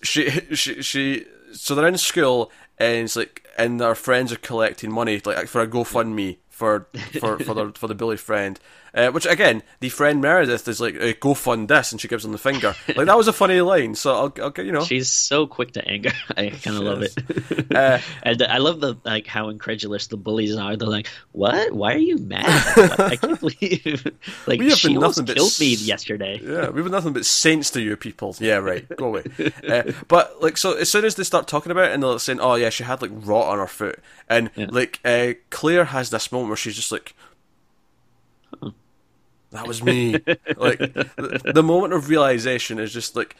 [0.00, 4.90] she she she so they're in school and it's like and their friends are collecting
[4.90, 6.86] money like for a GoFundMe for
[7.20, 8.58] for for the for the bully friend.
[8.94, 12.26] Uh, which again, the friend Meredith is like, uh, "Go fund this," and she gives
[12.26, 12.74] him the finger.
[12.94, 13.94] Like that was a funny line.
[13.94, 16.12] So I'll, I'll you know, she's so quick to anger.
[16.36, 20.56] I kind of love it, uh, and I love the like how incredulous the bullies
[20.56, 20.76] are.
[20.76, 21.72] They're like, "What?
[21.72, 22.44] Why are you mad?
[23.00, 24.06] I can't believe
[24.46, 27.80] like we have she almost killed me yesterday." Yeah, we've been nothing but saints to
[27.80, 28.36] you people.
[28.40, 28.86] Yeah, right.
[28.96, 29.24] Go away.
[29.66, 32.40] Uh, but like, so as soon as they start talking about it, and they're saying,
[32.40, 34.66] "Oh yeah, she had like rot on her foot," and yeah.
[34.70, 37.14] like uh, Claire has this moment where she's just like
[39.52, 40.12] that was me.
[40.56, 43.36] like the, the, moment of realization is just like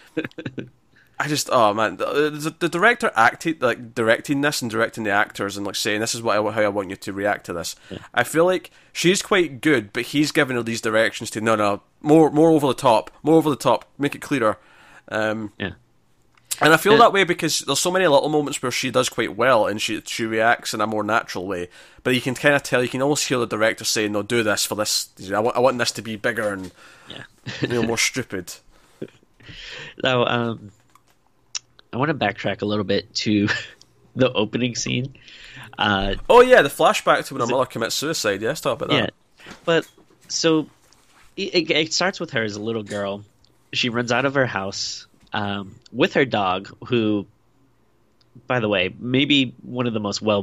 [1.18, 5.56] I just oh man, the, the, director acted like directing this and directing the actors
[5.56, 7.76] and like saying this is what I, how I want you to react to this.
[7.90, 7.98] Yeah.
[8.14, 11.82] I feel like she's quite good, but he's giving her these directions to no no
[12.00, 14.58] more more over the top, more over the top, make it clearer.
[15.08, 15.72] Um, yeah.
[16.60, 19.36] And I feel that way because there's so many little moments where she does quite
[19.36, 21.68] well and she she reacts in a more natural way.
[22.02, 24.42] But you can kind of tell, you can almost hear the director saying, "No, do
[24.42, 25.10] this for this.
[25.32, 26.70] I want, I want this to be bigger and
[27.08, 27.22] yeah.
[27.60, 28.54] you know more stupid."
[30.02, 30.70] Now, um,
[31.92, 33.48] I want to backtrack a little bit to
[34.16, 35.14] the opening scene.
[35.76, 38.40] Uh, oh yeah, the flashback to when her mother commits suicide.
[38.40, 39.12] Yeah, let's talk about that.
[39.44, 39.86] Yeah, but
[40.28, 40.68] so
[41.36, 43.24] it, it starts with her as a little girl.
[43.72, 47.26] She runs out of her house um, with her dog, who,
[48.46, 50.42] by the way, maybe one of the most well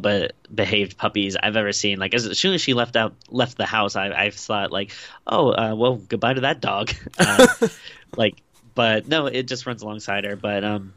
[0.53, 1.99] behaved puppies I've ever seen.
[1.99, 4.91] Like as soon as she left out left the house, I, I thought like,
[5.27, 6.91] oh, uh, well, goodbye to that dog.
[7.19, 7.47] Uh,
[8.15, 8.41] like,
[8.75, 10.35] but no, it just runs alongside her.
[10.35, 10.93] But um,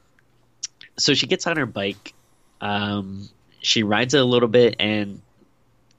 [0.96, 2.14] so she gets on her bike.
[2.61, 3.28] Um,
[3.61, 5.20] she rides it a little bit and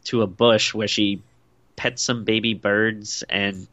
[0.06, 1.21] to a bush where she
[1.75, 3.67] pets some baby birds and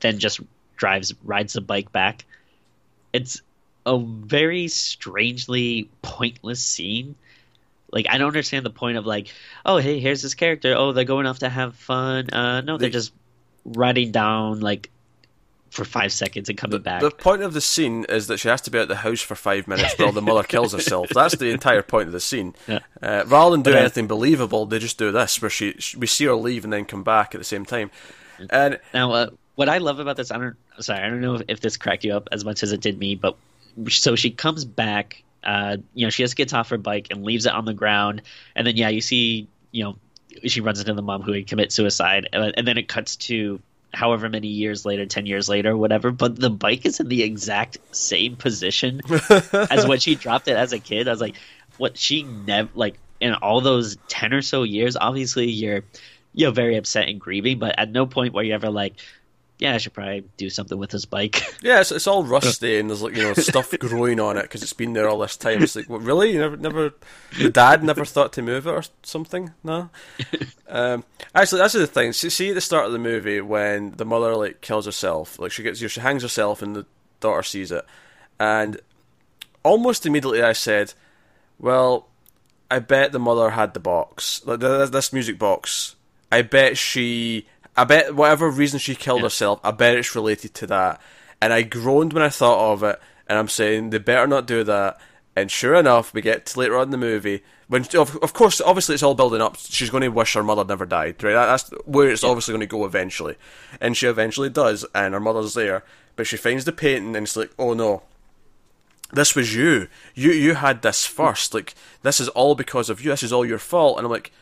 [0.00, 0.40] then just
[0.76, 2.24] drives rides the bike back
[3.12, 3.42] it's
[3.86, 7.14] a very strangely pointless scene.
[7.90, 9.32] Like I don't understand the point of like,
[9.64, 10.74] oh hey, here's this character.
[10.76, 12.30] Oh, they're going off to have fun.
[12.30, 13.12] Uh, no, they're just
[13.64, 14.90] riding down like
[15.70, 17.00] for five seconds and coming the, back.
[17.00, 19.34] The point of the scene is that she has to be at the house for
[19.34, 21.08] five minutes while the mother kills herself.
[21.10, 22.54] That's the entire point of the scene.
[22.66, 22.80] Yeah.
[23.02, 26.06] Uh, rather than do but, anything believable, they just do this where she, she, we
[26.06, 27.90] see her leave and then come back at the same time.
[28.50, 31.42] And now, uh, what I love about this, I don't, sorry, I don't know if,
[31.48, 33.36] if, this cracked you up as much as it did me, but
[33.88, 37.44] so she comes back, uh, you know, she just gets off her bike and leaves
[37.44, 38.22] it on the ground,
[38.54, 39.96] and then yeah, you see, you know,
[40.44, 43.60] she runs into the mom who had committed suicide, and, and then it cuts to
[43.92, 47.78] however many years later, 10 years later, whatever, but the bike is in the exact
[47.90, 49.00] same position
[49.72, 51.08] as when she dropped it as a kid.
[51.08, 51.34] I was like,
[51.78, 55.82] what she never, like, in all those 10 or so years, obviously you're,
[56.32, 58.94] you know, very upset and grieving, but at no point were you ever like,
[59.58, 61.42] yeah, I should probably do something with this bike.
[61.60, 64.62] Yeah, it's, it's all rusty and there's like you know stuff growing on it because
[64.62, 65.62] it's been there all this time.
[65.62, 66.32] It's like, what, really?
[66.32, 66.94] You never, never,
[67.36, 69.52] the dad never thought to move it or something?
[69.62, 69.90] No.
[70.70, 72.12] Um, actually, that's the thing.
[72.12, 75.50] See, see, at the start of the movie when the mother like kills herself, like
[75.50, 76.84] she gets, she hangs herself and the
[77.20, 77.86] daughter sees it,
[78.38, 78.78] and
[79.62, 80.92] almost immediately I said,
[81.58, 82.08] "Well,
[82.70, 85.96] I bet the mother had the box, like this music box.
[86.30, 87.46] I bet she."
[87.78, 89.26] I bet whatever reason she killed yeah.
[89.26, 91.00] herself, I bet it's related to that.
[91.40, 94.64] And I groaned when I thought of it, and I'm saying they better not do
[94.64, 95.00] that.
[95.36, 98.60] And sure enough, we get to later on in the movie when, of, of course,
[98.60, 99.56] obviously it's all building up.
[99.56, 101.32] She's going to wish her mother never died, right?
[101.34, 102.30] That's where it's yeah.
[102.30, 103.36] obviously going to go eventually,
[103.80, 105.84] and she eventually does, and her mother's there,
[106.16, 108.02] but she finds the painting, and it's like, oh no,
[109.12, 109.88] this was you.
[110.14, 111.54] You you had this first.
[111.54, 113.10] Like this is all because of you.
[113.10, 113.98] This is all your fault.
[113.98, 114.32] And I'm like,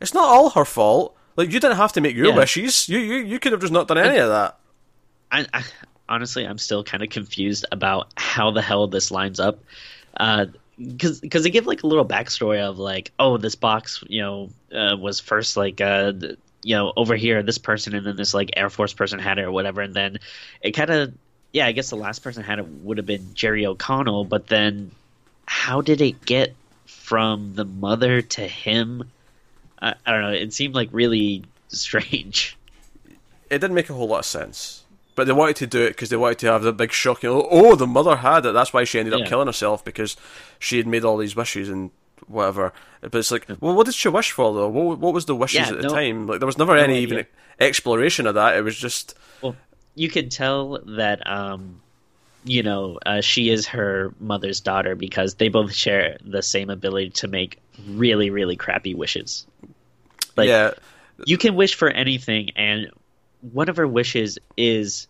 [0.00, 1.16] it's not all her fault.
[1.40, 2.36] Like you didn't have to make your yeah.
[2.36, 2.86] wishes.
[2.86, 4.58] You you you could have just not done any of that.
[5.32, 5.64] I, I
[6.06, 9.60] honestly, I'm still kind of confused about how the hell this lines up.
[10.12, 14.20] because uh, because they give like a little backstory of like, oh, this box, you
[14.20, 16.12] know, uh, was first like, uh,
[16.62, 19.44] you know, over here, this person, and then this like Air Force person had it
[19.44, 20.18] or whatever, and then
[20.60, 21.14] it kind of,
[21.54, 24.90] yeah, I guess the last person had it would have been Jerry O'Connell, but then
[25.46, 29.10] how did it get from the mother to him?
[29.80, 30.32] I, I don't know.
[30.32, 32.56] It seemed like really strange.
[33.48, 34.84] It didn't make a whole lot of sense.
[35.16, 37.22] But they wanted to do it because they wanted to have the big shock.
[37.22, 38.52] You know, oh, the mother had it.
[38.52, 39.26] That's why she ended up yeah.
[39.26, 40.16] killing herself because
[40.58, 41.90] she had made all these wishes and
[42.26, 42.72] whatever.
[43.00, 44.68] But it's like, well, what did she wish for though?
[44.68, 46.26] What, what was the wishes yeah, at the no, time?
[46.26, 47.02] Like there was never no any idea.
[47.02, 47.26] even
[47.58, 48.56] exploration of that.
[48.56, 49.14] It was just.
[49.42, 49.56] Well,
[49.94, 51.82] you could tell that, um,
[52.44, 57.10] you know, uh, she is her mother's daughter because they both share the same ability
[57.10, 59.46] to make really, really crappy wishes.
[60.36, 60.72] Like, yeah,
[61.26, 62.90] you can wish for anything, and
[63.52, 65.06] one of her wishes is,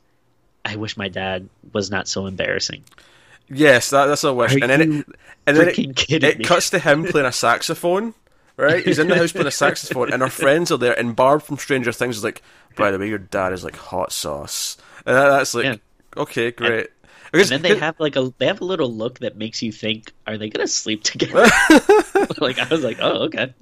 [0.64, 2.84] I wish my dad was not so embarrassing.
[3.48, 4.54] Yes, that, that's a wish.
[4.54, 5.06] Are and then it,
[5.46, 8.14] and then it, it cuts to him playing a saxophone.
[8.56, 10.98] Right, he's in the house playing a saxophone, and our friends are there.
[10.98, 12.42] And Barb from Stranger Things is like,
[12.76, 15.76] "By the way, your dad is like hot sauce," and that- that's like, Yeah.
[16.16, 16.80] okay, great.
[16.80, 16.88] And
[17.32, 20.12] Because- then they have like a they have a little look that makes you think,
[20.26, 21.44] are they gonna sleep together?
[22.38, 23.54] like I was like, oh okay.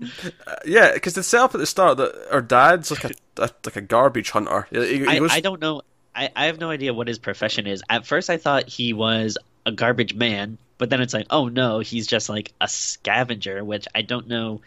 [0.46, 3.50] Uh, yeah, because they set up at the start that our dad's like a, a
[3.64, 4.66] like a garbage hunter.
[4.70, 5.82] He, he I, I don't know.
[6.14, 7.82] I, I have no idea what his profession is.
[7.88, 11.78] At first, I thought he was a garbage man, but then it's like, oh no,
[11.80, 14.60] he's just like a scavenger, which I don't know.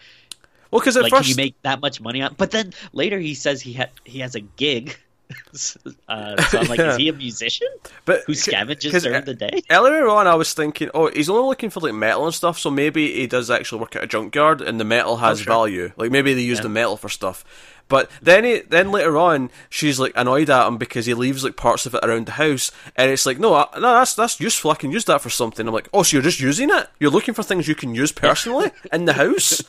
[0.70, 2.36] well, because at Like, first can you make that much money on?
[2.38, 4.98] But then later he says he had he has a gig.
[6.08, 6.92] uh, so I'm like, Yeah.
[6.92, 7.68] is he a musician
[8.06, 9.62] but who scavenges during uh, the day?
[9.70, 12.70] Earlier on, I was thinking, oh, he's only looking for like metal and stuff, so
[12.72, 15.54] maybe he does actually work at a junkyard, and the metal has Oh, sure.
[15.54, 15.92] value.
[15.98, 16.64] Like maybe they use Yeah.
[16.64, 17.44] the metal for stuff.
[17.92, 21.58] But then, he, then later on, she's like annoyed at him because he leaves like
[21.58, 24.72] parts of it around the house, and it's like, no, I, no, that's that's useful.
[24.72, 25.68] I can use that for something.
[25.68, 26.88] I'm like, oh, so you're just using it?
[27.02, 29.62] You're looking for things you can use personally in the house?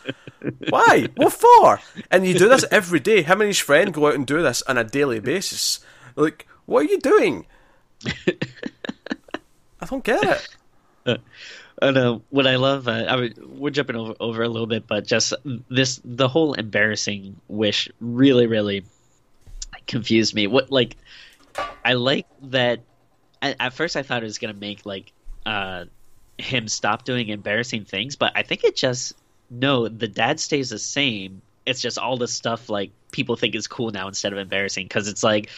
[0.69, 1.09] Why?
[1.17, 1.81] What for?
[2.13, 3.23] And you do this every day.
[3.23, 5.81] Him and his friend go out and do this on a daily basis.
[6.15, 7.47] Like, what are you doing?
[8.07, 10.47] I don't get
[11.05, 11.21] it.
[11.81, 14.87] And uh, what I love, uh, I mean, we're jumping over, over a little bit,
[14.87, 15.33] but just
[15.71, 18.85] this, the whole embarrassing wish really, really
[19.87, 20.47] confused me.
[20.47, 20.97] What, like,
[21.85, 22.81] I like that.
[23.41, 25.13] At, at first, I thought it was gonna make like
[25.45, 25.87] uh,
[26.39, 29.15] him stop doing embarrassing things, but I think it just
[29.51, 29.89] no.
[29.89, 31.43] The dad stays the same.
[31.67, 35.09] It's just all the stuff like people think is cool now instead of embarrassing because
[35.09, 35.51] it's like,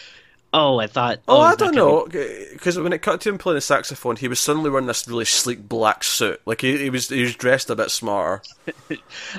[0.55, 1.19] oh, I thought.
[1.27, 4.27] Oh, oh I don't know, because when it cut to him playing the saxophone, he
[4.27, 6.41] was suddenly wearing this really sleek black suit.
[6.45, 8.41] Like he, he was, he was dressed a bit smarter.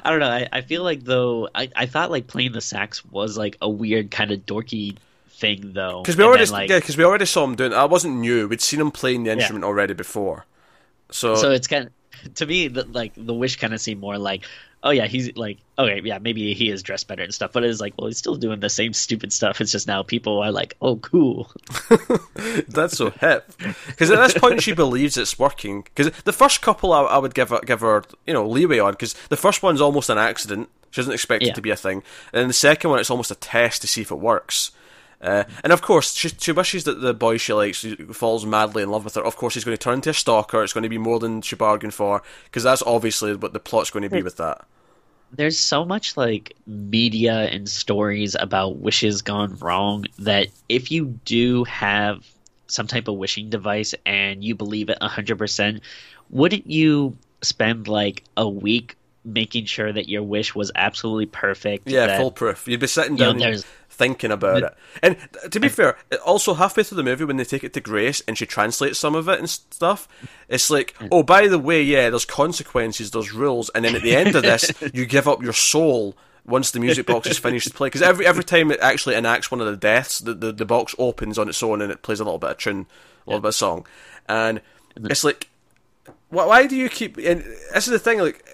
[0.04, 0.30] I don't know.
[0.30, 3.68] I, I feel like though I, I thought like playing the sax was like a
[3.68, 4.96] weird kind of dorky
[5.28, 6.02] thing though.
[6.02, 7.72] Because we And already, then, like, yeah, because we already saw him doing.
[7.72, 8.48] I wasn't new.
[8.48, 9.34] We'd seen him playing the Yeah.
[9.34, 10.44] instrument already before.
[11.10, 14.18] So, so it's kind of to me the, like the wish kind of seemed more
[14.18, 14.44] like
[14.82, 17.80] oh yeah he's like okay yeah maybe he is dressed better and stuff but it's
[17.80, 20.76] like well he's still doing the same stupid stuff it's just now people are like
[20.80, 21.50] oh cool
[22.68, 23.50] that's so hip.
[23.86, 25.82] Because at this point, she believes it's working.
[25.82, 28.92] Because the first couple, I, I would give her, give her, you know, leeway on.
[28.92, 30.68] Because the first one's almost an accident.
[30.90, 31.50] She doesn't expect Yeah.
[31.50, 31.98] it to be a thing.
[32.32, 34.70] And then the second one, it's almost a test to see if it works.
[35.20, 38.90] Uh, and of course, she, she wishes that the boy she likes falls madly in
[38.90, 39.24] love with her.
[39.24, 40.62] Of course, he's going to turn into a stalker.
[40.62, 42.22] It's going to be more than she bargained for.
[42.44, 44.66] Because that's obviously what the plot's going to be with that.
[45.32, 51.64] there's so much like media and stories about wishes gone wrong that if you do
[51.64, 52.24] have
[52.68, 55.80] some type of wishing device and you believe it 100%
[56.30, 62.06] wouldn't you spend like a week making sure that your wish was absolutely perfect Yeah,
[62.06, 62.66] that, foolproof.
[62.68, 63.64] You'd be sitting you know, down there's
[63.96, 64.74] thinking about it.
[65.02, 65.16] And
[65.50, 68.36] to be fair, also halfway through the movie when they take it to Grace and
[68.36, 70.06] she translates some of it and stuff,
[70.48, 74.14] it's like, oh, by the way, yeah, there's consequences, there's rules, and then at the
[74.14, 77.74] end of this, you give up your soul once the music box is finished to
[77.74, 77.88] play.
[77.88, 80.94] Because every every time it actually enacts one of the deaths, the, the the box
[80.98, 82.86] opens on its own and it plays a little bit of tune,
[83.26, 83.86] a little bit of song,
[84.28, 84.60] and
[84.96, 85.50] it's like.
[86.28, 87.16] Why, why do you keep?
[87.18, 88.18] And this is the thing.
[88.18, 88.44] Like,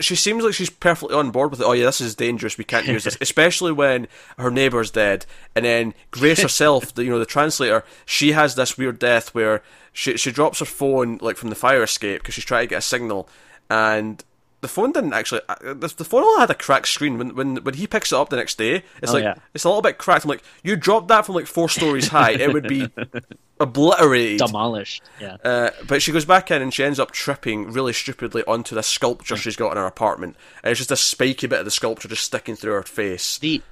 [0.00, 1.64] she seems like she's perfectly on board with it.
[1.64, 2.58] Oh yeah, this is dangerous.
[2.58, 4.08] We can't use this, especially when
[4.38, 8.76] her neighbor's dead, and then Grace herself, the, you know, the translator, she has this
[8.76, 12.44] weird death where she she drops her phone like from the fire escape because she's
[12.44, 13.28] trying to get a signal,
[13.70, 14.24] and
[14.62, 15.42] the phone didn't actually.
[15.48, 17.18] uh, The, the phone only had a cracked screen.
[17.18, 19.34] When when when he picks it up the next day, it's Oh, like yeah.
[19.54, 20.24] it's a little bit cracked.
[20.24, 22.88] I'm like, you dropped that from like four stories high, it would be
[23.60, 24.38] obliterated.
[24.46, 28.42] demolished yeah Uh, but she goes back in and she ends up tripping really stupidly
[28.46, 30.36] onto the sculpture she's got in her apartment.
[30.62, 33.38] And it's just a spiky bit of the sculpture just sticking through her face.
[33.38, 33.62] the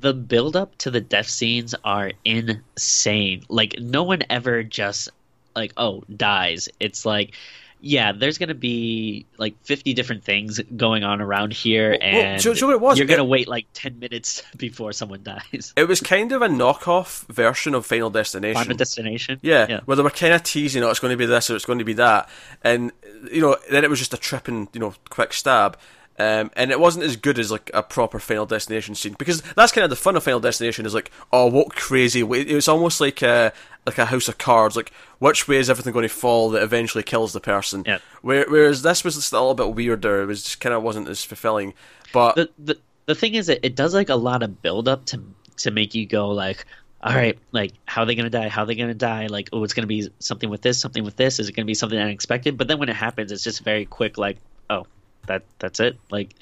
[0.00, 3.44] the build up to the death scenes are insane.
[3.48, 5.08] Like no one ever just
[5.54, 6.68] like oh dies.
[6.80, 7.34] It's like
[7.82, 12.54] yeah, there's gonna be like 50 different things going on around here, and do you-
[12.54, 12.98] do you know what it was?
[12.98, 15.72] you're gonna It- wait like 10 minutes before someone dies.
[15.76, 18.54] It was kind of a knockoff version of Final Destination.
[18.62, 19.38] Final destination.
[19.42, 19.80] Yeah, yeah.
[19.84, 21.80] where they were kind of teasing, oh, it's going to be this or it's going
[21.80, 22.28] to be that,
[22.62, 22.92] and
[23.30, 25.76] you know, then it was just a trip and you know, quick stab,
[26.18, 29.72] um, and it wasn't as good as like a proper Final Destination scene because that's
[29.72, 32.42] kind of the fun of Final Destination is like, oh, what crazy way!
[32.42, 33.52] It was almost like a
[33.86, 37.02] like a house of cards, like which way is everything going to fall that eventually
[37.02, 37.84] kills the person.
[37.86, 37.98] Yeah.
[38.20, 40.22] Where, whereas this was just a little bit weirder.
[40.22, 41.74] It was just kind of wasn't as fulfilling,
[42.12, 45.06] but the the the thing is, it, it does like a lot of build up
[45.06, 45.22] to
[45.58, 46.66] to make you go like,
[47.02, 48.48] all right, like how are they gonna die?
[48.48, 49.26] How are they gonna die?
[49.26, 51.40] Like, oh, it's gonna be something with this, something with this.
[51.40, 52.56] Is it gonna be something unexpected?
[52.58, 54.18] But then when it happens, it's just very quick.
[54.18, 54.36] Like,
[54.70, 54.86] oh,
[55.26, 55.98] that that's it.
[56.10, 56.34] Like,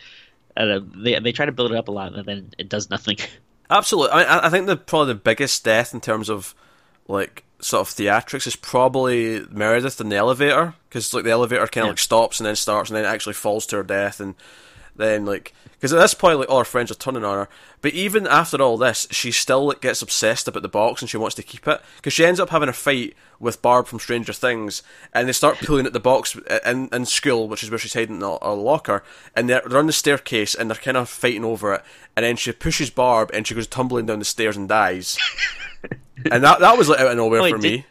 [0.56, 3.16] uh, they they try to build it up a lot, and then it does nothing.
[3.70, 4.12] Absolutely.
[4.12, 6.54] I, I think the probably the biggest death in terms of
[7.06, 11.84] like sort of theatrics is probably Meredith in the elevator because like the elevator kind
[11.84, 11.90] of Yeah.
[11.92, 14.34] like stops and then starts and then actually falls to her death and
[15.00, 17.48] then like because at this point like all her friends are turning on her
[17.80, 21.16] but even after all this she still like gets obsessed about the box and she
[21.16, 24.32] wants to keep it because she ends up having a fight with Barb from Stranger
[24.32, 24.82] Things
[25.14, 27.94] and they start pulling at the box uh, in, in school which is where she's
[27.94, 29.02] hiding in a, a locker
[29.34, 31.82] and they're, they're on the staircase and they're kind of fighting over it
[32.16, 35.16] and then she pushes Barb and she goes tumbling down the stairs and dies
[36.30, 37.86] and that that was like out of nowhere Wait, for did- me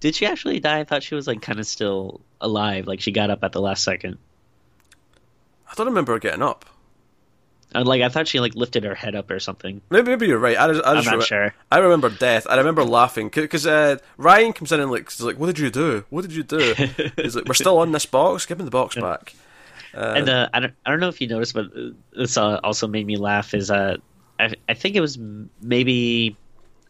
[0.00, 0.80] Did she actually die?
[0.80, 2.86] I thought she was like kind of still alive.
[2.88, 4.18] Like she got up at the last second.
[5.72, 6.66] I don't remember her getting up
[7.74, 9.80] And, like I thought she like lifted her head up or something.
[9.90, 10.58] Maybe, maybe you're right.
[10.58, 11.54] I just, I I'm not remem- sure.
[11.70, 12.46] I remember death.
[12.48, 15.70] I remember laughing because uh, Ryan comes in and like, he's like, "What did you
[15.70, 16.04] do?
[16.10, 16.74] What did you do?"
[17.16, 18.44] He's like, "We're still on this box.
[18.44, 19.34] Give me the box back."
[19.94, 22.86] and uh, I don't I don't know if you noticed, but uh, this uh, also
[22.86, 23.54] made me laugh.
[23.54, 23.96] Is uh,
[24.38, 25.18] I I think it was
[25.60, 26.36] maybe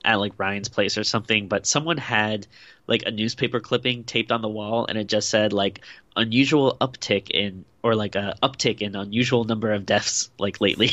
[0.04, 2.46] at like Ryan's place or something, but someone had
[2.88, 5.80] like a newspaper clipping taped on the wall, and it just said like
[6.16, 10.90] unusual uptick in or like a uptick in unusual number of deaths like lately.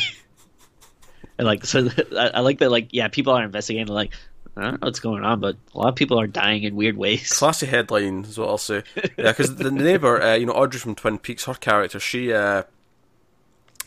[1.37, 2.69] and like so, I, I like that.
[2.69, 3.87] Like yeah, people are investigating.
[3.87, 4.13] Like
[4.57, 6.97] I don't know what's going on, but a lot of people are dying in weird
[6.97, 7.31] ways.
[7.31, 8.83] Classy headline is what I'll say.
[8.95, 12.63] Yeah, because the neighbor, uh, you know, Audrey from Twin Peaks, her character, she uh,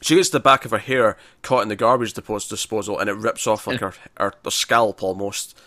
[0.01, 3.47] she gets the back of her hair caught in the garbage disposal, and it rips
[3.47, 5.59] off like her, her, her scalp almost.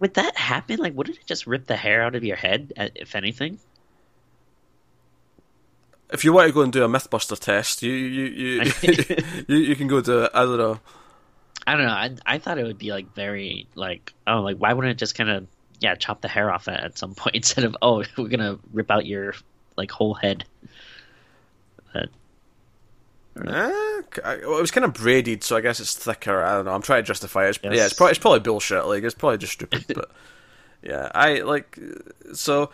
[0.00, 0.78] Would that happen?
[0.78, 3.58] Like, wouldn't it just rip the hair out of your head, uh, if anything?
[6.12, 9.16] If you want to go and do a MythBuster test, you you you
[9.48, 10.30] you, you can go do it.
[10.34, 10.80] I don't know.
[11.66, 11.92] I don't know.
[11.92, 15.14] I I thought it would be like very like oh like why wouldn't it just
[15.14, 15.46] kind of
[15.80, 18.90] yeah chop the hair off at, at some point instead of oh we're gonna rip
[18.90, 19.34] out your
[19.76, 20.44] like whole head.
[21.92, 22.08] But,
[23.46, 26.42] eh, well, it was kind of braided, so I guess it's thicker.
[26.42, 26.72] I don't know.
[26.72, 27.50] I'm trying to justify it.
[27.50, 27.74] It's, Yes.
[27.74, 28.86] Yeah, it's probably it's probably bullshit.
[28.86, 29.84] Like it's probably just stupid.
[29.94, 30.10] but
[30.82, 31.78] yeah, I like
[32.34, 32.70] so.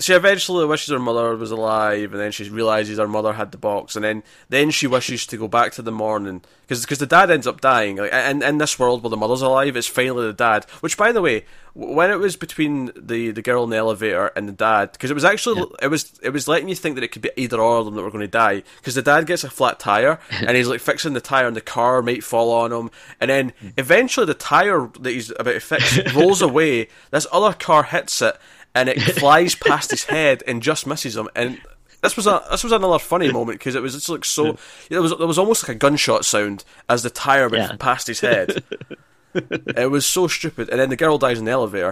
[0.00, 3.58] She eventually wishes her mother was alive, and then she realizes her mother had the
[3.58, 7.30] box, and then then she wishes to go back to the morning because the dad
[7.30, 7.96] ends up dying.
[7.96, 10.64] Like in in this world where the mother's alive, it's finally the dad.
[10.80, 11.44] Which, by the way,
[11.74, 15.14] when it was between the, the girl in the elevator and the dad, because it
[15.14, 17.78] was actually it was it was letting you think that it could be either or
[17.78, 18.62] of them that were going to die.
[18.78, 21.60] Because the dad gets a flat tire and he's like fixing the tire, and the
[21.60, 22.90] car might fall on him,
[23.20, 23.68] and then hmm.
[23.76, 26.88] eventually the tire that he's about to fix rolls away.
[27.10, 28.38] This other car hits it
[28.74, 31.28] and it flies past his head and just misses him.
[31.34, 31.60] And
[32.02, 34.56] this was a this was another funny moment because it was just like so.
[34.90, 37.76] It was there was almost like a gunshot sound as the tire went Yeah.
[37.78, 38.62] past his head.
[39.34, 40.68] it was so stupid.
[40.70, 41.88] And then the girl dies in the elevator.